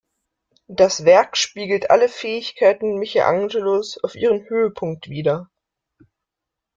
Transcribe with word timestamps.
Das 0.67 1.05
Werk 1.05 1.37
spiegelt 1.37 1.91
alle 1.91 2.09
Fähigkeiten 2.09 2.95
Michelangelos 2.97 4.03
auf 4.03 4.15
ihrem 4.15 4.49
Höhepunkt 4.49 5.09
wider. 5.09 5.51